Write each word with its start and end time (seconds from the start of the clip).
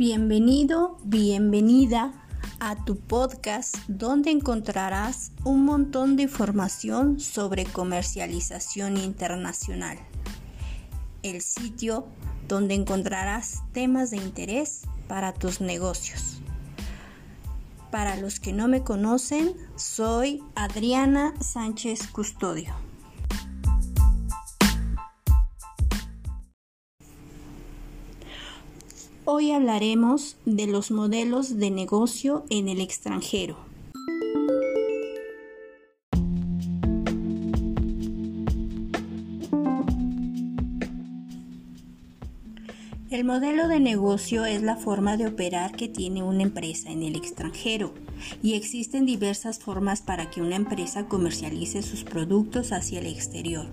Bienvenido, 0.00 0.96
bienvenida 1.04 2.14
a 2.58 2.86
tu 2.86 2.96
podcast 2.96 3.76
donde 3.86 4.30
encontrarás 4.30 5.30
un 5.44 5.66
montón 5.66 6.16
de 6.16 6.22
información 6.22 7.20
sobre 7.20 7.66
comercialización 7.66 8.96
internacional. 8.96 9.98
El 11.22 11.42
sitio 11.42 12.06
donde 12.48 12.76
encontrarás 12.76 13.60
temas 13.74 14.10
de 14.10 14.16
interés 14.16 14.84
para 15.06 15.34
tus 15.34 15.60
negocios. 15.60 16.40
Para 17.90 18.16
los 18.16 18.40
que 18.40 18.54
no 18.54 18.68
me 18.68 18.82
conocen, 18.82 19.54
soy 19.76 20.42
Adriana 20.54 21.34
Sánchez 21.42 22.06
Custodio. 22.06 22.72
Hoy 29.32 29.52
hablaremos 29.52 30.38
de 30.44 30.66
los 30.66 30.90
modelos 30.90 31.56
de 31.56 31.70
negocio 31.70 32.44
en 32.50 32.68
el 32.68 32.80
extranjero. 32.80 33.56
El 43.10 43.24
modelo 43.24 43.68
de 43.68 43.80
negocio 43.80 44.44
es 44.46 44.62
la 44.62 44.76
forma 44.76 45.16
de 45.16 45.26
operar 45.26 45.76
que 45.76 45.88
tiene 45.88 46.22
una 46.22 46.42
empresa 46.42 46.90
en 46.90 47.02
el 47.02 47.16
extranjero 47.16 47.92
y 48.42 48.54
existen 48.54 49.04
diversas 49.04 49.58
formas 49.58 50.00
para 50.00 50.30
que 50.30 50.40
una 50.40 50.56
empresa 50.56 51.06
comercialice 51.06 51.82
sus 51.82 52.04
productos 52.04 52.72
hacia 52.72 53.00
el 53.00 53.06
exterior. 53.06 53.66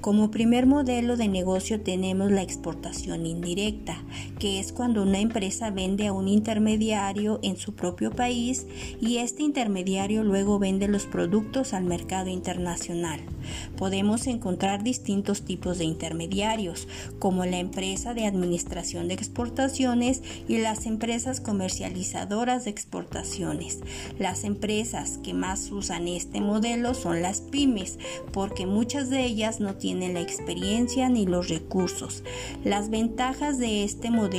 Como 0.00 0.30
primer 0.30 0.66
modelo 0.66 1.16
de 1.16 1.28
negocio 1.28 1.80
tenemos 1.80 2.30
la 2.30 2.42
exportación 2.42 3.26
indirecta, 3.26 4.02
que 4.44 4.60
es 4.60 4.74
cuando 4.74 5.02
una 5.02 5.20
empresa 5.20 5.70
vende 5.70 6.06
a 6.06 6.12
un 6.12 6.28
intermediario 6.28 7.40
en 7.42 7.56
su 7.56 7.74
propio 7.74 8.10
país 8.10 8.66
y 9.00 9.16
este 9.16 9.42
intermediario 9.42 10.22
luego 10.22 10.58
vende 10.58 10.86
los 10.86 11.06
productos 11.06 11.72
al 11.72 11.84
mercado 11.84 12.28
internacional. 12.28 13.20
Podemos 13.78 14.26
encontrar 14.26 14.84
distintos 14.84 15.46
tipos 15.46 15.78
de 15.78 15.84
intermediarios, 15.84 16.88
como 17.18 17.46
la 17.46 17.56
empresa 17.56 18.12
de 18.12 18.26
administración 18.26 19.08
de 19.08 19.14
exportaciones 19.14 20.22
y 20.46 20.58
las 20.58 20.84
empresas 20.84 21.40
comercializadoras 21.40 22.66
de 22.66 22.70
exportaciones. 22.70 23.80
Las 24.18 24.44
empresas 24.44 25.18
que 25.22 25.32
más 25.32 25.70
usan 25.70 26.06
este 26.06 26.42
modelo 26.42 26.92
son 26.92 27.22
las 27.22 27.40
pymes, 27.40 27.98
porque 28.30 28.66
muchas 28.66 29.08
de 29.08 29.24
ellas 29.24 29.58
no 29.60 29.76
tienen 29.76 30.12
la 30.12 30.20
experiencia 30.20 31.08
ni 31.08 31.24
los 31.24 31.48
recursos. 31.48 32.24
Las 32.62 32.90
ventajas 32.90 33.58
de 33.58 33.84
este 33.84 34.10
modelo 34.10 34.33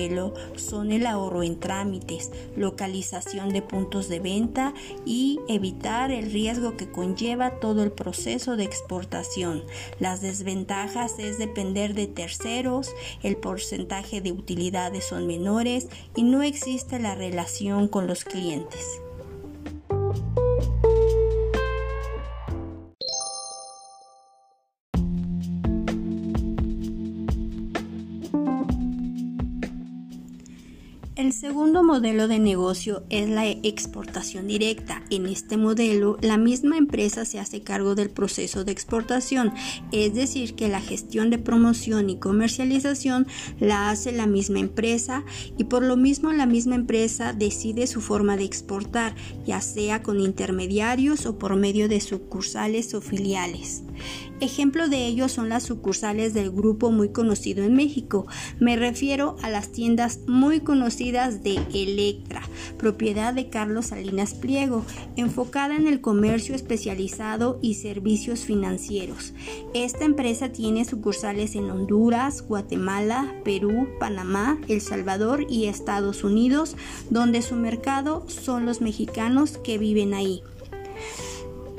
son 0.55 0.91
el 0.91 1.05
ahorro 1.05 1.43
en 1.43 1.59
trámites, 1.59 2.31
localización 2.55 3.49
de 3.49 3.61
puntos 3.61 4.09
de 4.09 4.19
venta 4.19 4.73
y 5.05 5.39
evitar 5.47 6.11
el 6.11 6.31
riesgo 6.31 6.75
que 6.77 6.91
conlleva 6.91 7.59
todo 7.59 7.83
el 7.83 7.91
proceso 7.91 8.57
de 8.57 8.63
exportación. 8.65 9.63
Las 9.99 10.21
desventajas 10.21 11.19
es 11.19 11.37
depender 11.37 11.93
de 11.93 12.07
terceros, 12.07 12.93
el 13.23 13.37
porcentaje 13.37 14.21
de 14.21 14.31
utilidades 14.31 15.05
son 15.05 15.27
menores 15.27 15.87
y 16.15 16.23
no 16.23 16.43
existe 16.43 16.99
la 16.99 17.15
relación 17.15 17.87
con 17.87 18.07
los 18.07 18.23
clientes. 18.23 19.04
El 31.15 31.31
segundo 31.31 31.81
modelo 31.81 32.27
de 32.27 32.39
negocio 32.39 33.05
es 33.09 33.29
la 33.29 33.47
exportación 33.47 34.47
directa. 34.47 35.01
En 35.09 35.27
este 35.27 35.55
modelo, 35.55 36.17
la 36.19 36.37
misma 36.37 36.77
empresa 36.77 37.23
se 37.23 37.39
hace 37.39 37.61
cargo 37.61 37.95
del 37.95 38.09
proceso 38.09 38.65
de 38.65 38.73
exportación, 38.73 39.53
es 39.93 40.13
decir, 40.13 40.55
que 40.55 40.67
la 40.67 40.81
gestión 40.81 41.29
de 41.29 41.37
promoción 41.37 42.09
y 42.09 42.19
comercialización 42.19 43.27
la 43.61 43.91
hace 43.91 44.11
la 44.11 44.27
misma 44.27 44.59
empresa 44.59 45.23
y 45.57 45.63
por 45.63 45.83
lo 45.83 45.95
mismo 45.95 46.33
la 46.33 46.47
misma 46.47 46.75
empresa 46.75 47.31
decide 47.31 47.87
su 47.87 48.01
forma 48.01 48.35
de 48.35 48.43
exportar, 48.43 49.15
ya 49.45 49.61
sea 49.61 50.03
con 50.03 50.19
intermediarios 50.19 51.25
o 51.27 51.39
por 51.39 51.55
medio 51.55 51.87
de 51.87 52.01
sucursales 52.01 52.93
o 52.93 52.99
filiales. 52.99 53.83
Ejemplo 54.41 54.89
de 54.89 55.05
ello 55.05 55.29
son 55.29 55.47
las 55.47 55.63
sucursales 55.63 56.33
del 56.33 56.51
grupo 56.51 56.91
muy 56.91 57.09
conocido 57.09 57.63
en 57.63 57.73
México. 57.73 58.27
Me 58.59 58.75
refiero 58.75 59.37
a 59.41 59.49
las 59.49 59.71
tiendas 59.71 60.19
muy 60.27 60.59
conocidas 60.59 61.41
de 61.41 61.57
Electra, 61.73 62.41
propiedad 62.77 63.33
de 63.33 63.49
Carlos 63.49 63.87
Salinas 63.87 64.33
Pliego, 64.33 64.83
enfocada 65.15 65.77
en 65.77 65.87
el 65.87 66.01
comercio 66.01 66.53
especializado 66.53 67.59
y 67.61 67.75
servicios 67.75 68.41
financieros. 68.41 69.33
Esta 69.73 70.03
empresa 70.03 70.49
tiene 70.49 70.83
sucursales 70.83 71.55
en 71.55 71.71
Honduras, 71.71 72.41
Guatemala, 72.41 73.33
Perú, 73.45 73.87
Panamá, 74.01 74.59
El 74.67 74.81
Salvador 74.81 75.45
y 75.49 75.67
Estados 75.67 76.25
Unidos, 76.25 76.75
donde 77.09 77.41
su 77.41 77.55
mercado 77.55 78.25
son 78.27 78.65
los 78.65 78.81
mexicanos 78.81 79.57
que 79.57 79.77
viven 79.77 80.13
ahí. 80.13 80.41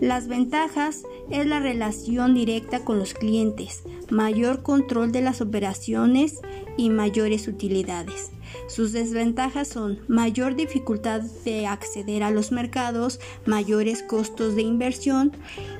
Las 0.01 0.29
ventajas 0.29 1.05
es 1.31 1.47
la 1.47 1.61
relación 1.61 2.35
directa 2.35 2.85
con 2.85 2.99
los 2.99 3.15
clientes, 3.15 3.83
mayor 4.11 4.63
control 4.63 5.13
de 5.13 5.23
las 5.23 5.41
operaciones 5.41 6.41
y 6.77 6.91
mayores 6.91 7.49
utilidades. 7.49 8.31
Sus 8.69 8.93
desventajas 8.93 9.69
son 9.69 10.01
mayor 10.09 10.57
dificultad 10.57 11.23
de 11.45 11.67
acceder 11.67 12.23
a 12.23 12.31
los 12.31 12.53
mercados, 12.53 13.21
mayores 13.45 14.03
costos 14.03 14.55
de 14.55 14.63
inversión 14.63 15.33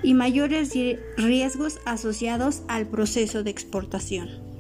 y 0.03 0.15
mayores 0.15 0.73
riesgos 1.17 1.81
asociados 1.85 2.63
al 2.69 2.87
proceso 2.87 3.43
de 3.43 3.51
exportación. 3.51 4.56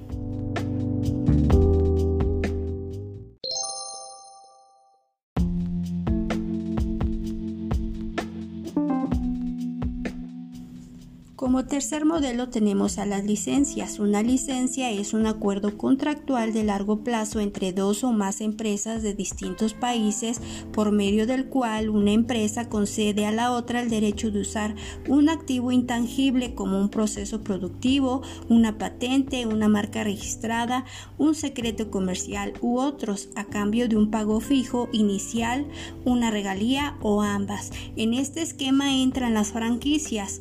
Como 11.36 11.66
tercer 11.66 12.06
modelo 12.06 12.48
tenemos 12.48 12.96
a 12.96 13.04
las 13.04 13.22
licencias. 13.22 13.98
Una 13.98 14.22
licencia 14.22 14.90
es 14.90 15.12
un 15.12 15.26
acuerdo 15.26 15.76
contractual 15.76 16.54
de 16.54 16.64
largo 16.64 17.04
plazo 17.04 17.40
entre 17.40 17.74
dos 17.74 18.04
o 18.04 18.12
más 18.12 18.40
empresas 18.40 19.02
de 19.02 19.12
distintos 19.12 19.74
países 19.74 20.40
por 20.72 20.92
medio 20.92 21.26
del 21.26 21.50
cual 21.50 21.90
una 21.90 22.12
empresa 22.12 22.70
concede 22.70 23.26
a 23.26 23.32
la 23.32 23.52
otra 23.52 23.82
el 23.82 23.90
derecho 23.90 24.30
de 24.30 24.40
usar 24.40 24.76
un 25.08 25.28
activo 25.28 25.72
intangible 25.72 26.54
como 26.54 26.80
un 26.80 26.88
proceso 26.88 27.44
productivo, 27.44 28.22
una 28.48 28.78
patente, 28.78 29.44
una 29.44 29.68
marca 29.68 30.04
registrada, 30.04 30.86
un 31.18 31.34
secreto 31.34 31.90
comercial 31.90 32.54
u 32.62 32.78
otros 32.78 33.28
a 33.36 33.44
cambio 33.44 33.90
de 33.90 33.98
un 33.98 34.10
pago 34.10 34.40
fijo 34.40 34.88
inicial, 34.90 35.66
una 36.06 36.30
regalía 36.30 36.96
o 37.02 37.20
ambas. 37.20 37.72
En 37.94 38.14
este 38.14 38.40
esquema 38.40 38.96
entran 38.96 39.34
las 39.34 39.48
franquicias 39.48 40.40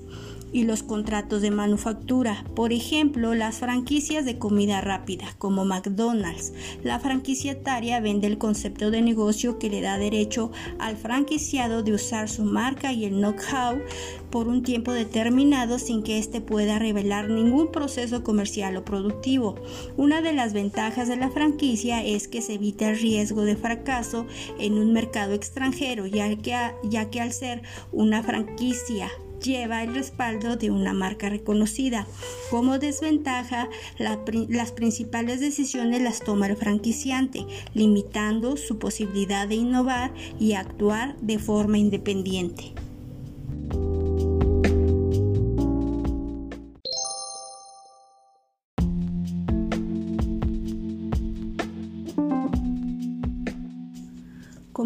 y 0.52 0.64
los 0.64 0.84
contratos 0.84 1.42
de 1.42 1.52
manufactura. 1.52 2.46
Por 2.56 2.74
ejemplo, 2.74 3.36
las 3.36 3.58
franquicias 3.58 4.26
de 4.26 4.38
comida 4.38 4.82
rápida, 4.82 5.26
como 5.38 5.66
McDonald's. 5.66 6.54
La 6.84 7.00
franquiciataria 7.00 8.00
vende 8.00 8.28
el 8.28 8.38
concepto 8.38 8.92
de 8.92 9.02
negocio 9.02 9.60
que 9.60 9.70
le 9.70 9.82
da 9.82 9.98
derecho 9.98 10.52
al 10.80 10.98
franquiciado 10.98 11.84
de 11.84 11.94
usar 11.94 12.30
su 12.30 12.44
marca 12.44 12.94
y 12.94 13.06
el 13.06 13.16
know-how 13.16 13.82
por 14.30 14.48
un 14.48 14.64
tiempo 14.64 14.92
determinado 14.92 15.80
sin 15.80 16.04
que 16.04 16.20
éste 16.20 16.42
pueda 16.42 16.80
revelar 16.80 17.30
ningún 17.30 17.72
proceso 17.72 18.24
comercial 18.24 18.76
o 18.78 18.86
productivo. 18.86 19.56
Una 19.98 20.22
de 20.22 20.34
las 20.34 20.54
ventajas 20.54 21.08
de 21.08 21.16
la 21.18 21.30
franquicia 21.30 22.04
es 22.04 22.28
que 22.28 22.42
se 22.42 22.56
evita 22.56 22.90
el 22.90 23.00
riesgo 23.00 23.44
de 23.44 23.56
fracaso 23.56 24.26
en 24.60 24.74
un 24.74 24.94
mercado 24.94 25.34
extranjero, 25.34 26.06
ya 26.06 26.34
que, 26.36 26.56
ya 26.84 27.10
que 27.10 27.22
al 27.22 27.32
ser 27.32 27.62
una 27.92 28.24
franquicia 28.24 29.10
lleva 29.44 29.84
el 29.84 29.94
respaldo 29.94 30.56
de 30.56 30.72
una 30.72 30.94
marca 30.94 31.30
reconocida. 31.30 32.08
Como 32.50 32.80
desventaja, 32.80 33.70
las 33.98 34.72
principales 34.72 35.40
decisiones 35.40 36.02
las 36.02 36.20
toma 36.20 36.48
el 36.48 36.58
franquiciante, 36.58 37.46
limitando 37.74 38.58
su 38.58 38.78
posibilidad 38.80 39.48
de 39.48 39.56
innovar 39.56 40.14
y 40.40 40.54
actuar 40.54 41.16
de 41.22 41.40
forma 41.40 41.78
independiente. 41.78 42.74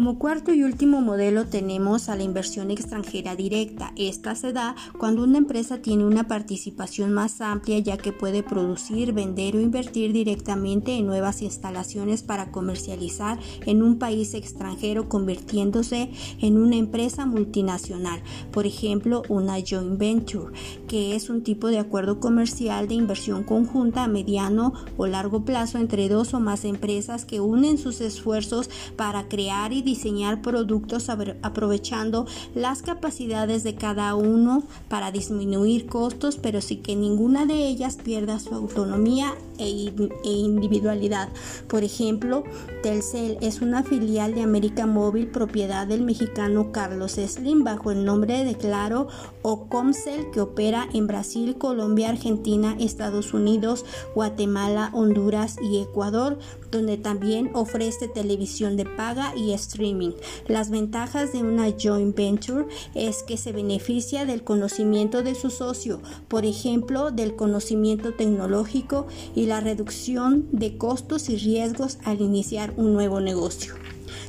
Como 0.00 0.18
cuarto 0.18 0.54
y 0.54 0.62
último 0.62 1.02
modelo 1.02 1.44
tenemos 1.44 2.08
a 2.08 2.16
la 2.16 2.22
inversión 2.22 2.70
extranjera 2.70 3.36
directa. 3.36 3.92
Esta 3.96 4.34
se 4.34 4.54
da 4.54 4.74
cuando 4.98 5.22
una 5.22 5.36
empresa 5.36 5.82
tiene 5.82 6.06
una 6.06 6.26
participación 6.26 7.12
más 7.12 7.42
amplia 7.42 7.78
ya 7.80 7.98
que 7.98 8.10
puede 8.10 8.42
producir, 8.42 9.12
vender 9.12 9.56
o 9.56 9.60
invertir 9.60 10.14
directamente 10.14 10.96
en 10.96 11.04
nuevas 11.04 11.42
instalaciones 11.42 12.22
para 12.22 12.50
comercializar 12.50 13.38
en 13.66 13.82
un 13.82 13.98
país 13.98 14.32
extranjero 14.32 15.06
convirtiéndose 15.10 16.12
en 16.40 16.56
una 16.56 16.76
empresa 16.76 17.26
multinacional. 17.26 18.22
Por 18.52 18.64
ejemplo, 18.64 19.22
una 19.28 19.56
joint 19.60 19.98
venture, 19.98 20.54
que 20.88 21.14
es 21.14 21.28
un 21.28 21.42
tipo 21.42 21.66
de 21.66 21.78
acuerdo 21.78 22.20
comercial 22.20 22.88
de 22.88 22.94
inversión 22.94 23.44
conjunta 23.44 24.04
a 24.04 24.08
mediano 24.08 24.72
o 24.96 25.06
largo 25.06 25.44
plazo 25.44 25.76
entre 25.76 26.08
dos 26.08 26.32
o 26.32 26.40
más 26.40 26.64
empresas 26.64 27.26
que 27.26 27.40
unen 27.40 27.76
sus 27.76 28.00
esfuerzos 28.00 28.70
para 28.96 29.28
crear 29.28 29.74
y 29.74 29.89
diseñar 29.90 30.40
productos 30.40 31.08
aprovechando 31.10 32.26
las 32.54 32.82
capacidades 32.82 33.64
de 33.64 33.74
cada 33.74 34.14
uno 34.14 34.62
para 34.88 35.10
disminuir 35.10 35.86
costos, 35.86 36.36
pero 36.36 36.60
sin 36.60 36.82
que 36.82 36.94
ninguna 36.94 37.44
de 37.44 37.66
ellas 37.66 37.96
pierda 37.96 38.38
su 38.38 38.54
autonomía 38.54 39.34
e 39.60 40.30
individualidad. 40.30 41.28
Por 41.68 41.84
ejemplo, 41.84 42.44
Telcel 42.82 43.38
es 43.40 43.60
una 43.60 43.82
filial 43.82 44.34
de 44.34 44.42
América 44.42 44.86
Móvil 44.86 45.28
propiedad 45.28 45.86
del 45.86 46.02
mexicano 46.02 46.72
Carlos 46.72 47.12
Slim 47.12 47.64
bajo 47.64 47.90
el 47.90 48.04
nombre 48.04 48.44
de 48.44 48.54
Claro 48.54 49.08
o 49.42 49.68
Comcel 49.68 50.30
que 50.32 50.40
opera 50.40 50.88
en 50.92 51.06
Brasil, 51.06 51.56
Colombia, 51.58 52.10
Argentina, 52.10 52.76
Estados 52.78 53.34
Unidos, 53.34 53.84
Guatemala, 54.14 54.90
Honduras 54.92 55.56
y 55.62 55.78
Ecuador, 55.78 56.38
donde 56.70 56.96
también 56.96 57.50
ofrece 57.54 58.08
televisión 58.08 58.76
de 58.76 58.84
paga 58.84 59.34
y 59.36 59.52
streaming. 59.52 60.12
Las 60.46 60.70
ventajas 60.70 61.32
de 61.32 61.42
una 61.42 61.72
joint 61.80 62.16
venture 62.16 62.66
es 62.94 63.22
que 63.22 63.36
se 63.36 63.52
beneficia 63.52 64.24
del 64.24 64.44
conocimiento 64.44 65.22
de 65.22 65.34
su 65.34 65.50
socio, 65.50 66.00
por 66.28 66.44
ejemplo, 66.44 67.10
del 67.10 67.36
conocimiento 67.36 68.14
tecnológico 68.14 69.06
y 69.34 69.46
la 69.50 69.58
reducción 69.58 70.46
de 70.52 70.78
costos 70.78 71.28
y 71.28 71.36
riesgos 71.36 71.98
al 72.04 72.20
iniciar 72.20 72.72
un 72.76 72.92
nuevo 72.92 73.20
negocio. 73.20 73.74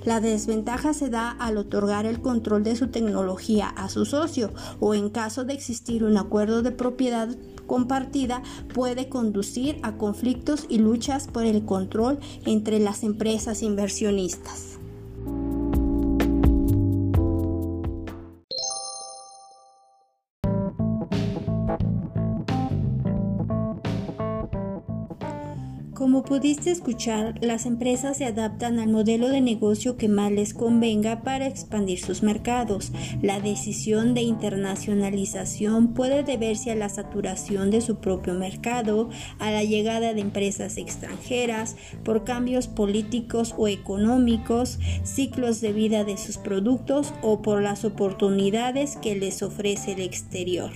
La 0.04 0.20
desventaja 0.20 0.96
se 0.96 1.12
da 1.12 1.30
al 1.30 1.58
otorgar 1.58 2.08
el 2.08 2.22
control 2.22 2.64
de 2.64 2.76
su 2.76 2.88
tecnología 2.88 3.68
a 3.68 3.88
su 3.88 4.06
socio 4.06 4.52
o 4.80 4.96
en 4.96 5.12
caso 5.12 5.44
de 5.44 5.54
existir 5.54 6.04
un 6.04 6.18
acuerdo 6.18 6.64
de 6.64 6.72
propiedad 6.72 7.30
compartida 7.68 8.42
puede 8.74 9.10
conducir 9.10 9.78
a 9.84 9.96
conflictos 9.96 10.66
y 10.70 10.80
luchas 10.80 11.28
por 11.28 11.46
el 11.46 11.66
control 11.66 12.18
entre 12.48 12.80
las 12.80 13.04
empresas 13.04 13.62
inversionistas. 13.62 14.81
Como 26.02 26.24
pudiste 26.24 26.72
escuchar, 26.72 27.36
las 27.42 27.68
empresas 27.68 28.18
se 28.18 28.26
adaptan 28.26 28.80
al 28.80 28.90
modelo 28.90 29.30
de 29.30 29.40
negocio 29.40 29.98
que 29.98 30.08
más 30.08 30.32
les 30.32 30.56
convenga 30.56 31.22
para 31.22 31.46
expandir 31.46 32.00
sus 32.00 32.24
mercados. 32.24 32.92
La 33.22 33.40
decisión 33.40 34.16
de 34.16 34.22
internacionalización 34.22 35.94
puede 35.94 36.24
deberse 36.24 36.72
a 36.72 36.76
la 36.76 36.90
saturación 36.90 37.70
de 37.70 37.82
su 37.82 37.98
propio 37.98 38.34
mercado, 38.34 39.12
a 39.38 39.52
la 39.52 39.64
llegada 39.64 40.16
de 40.16 40.22
empresas 40.22 40.78
extranjeras, 40.78 41.76
por 42.04 42.24
cambios 42.24 42.68
políticos 42.68 43.54
o 43.56 43.68
económicos, 43.68 44.80
ciclos 45.04 45.62
de 45.62 45.72
vida 45.72 46.04
de 46.04 46.18
sus 46.18 46.40
productos 46.40 47.14
o 47.22 47.44
por 47.44 47.62
las 47.62 47.86
oportunidades 47.86 48.96
que 48.96 49.14
les 49.14 49.44
ofrece 49.44 49.92
el 49.92 50.00
exterior. 50.00 50.72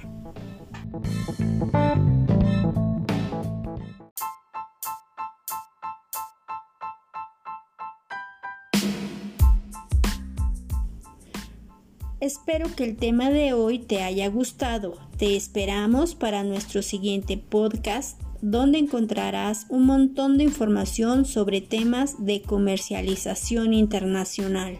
Espero 12.25 12.75
que 12.75 12.83
el 12.83 12.97
tema 12.97 13.29
de 13.29 13.53
hoy 13.53 13.77
te 13.77 14.01
haya 14.01 14.27
gustado. 14.29 14.97
Te 15.19 15.35
esperamos 15.35 16.15
para 16.15 16.43
nuestro 16.43 16.81
siguiente 16.81 17.37
podcast 17.37 18.19
donde 18.41 18.79
encontrarás 18.79 19.67
un 19.69 19.85
montón 19.85 20.39
de 20.39 20.45
información 20.45 21.25
sobre 21.25 21.61
temas 21.61 22.25
de 22.25 22.41
comercialización 22.41 23.75
internacional. 23.75 24.79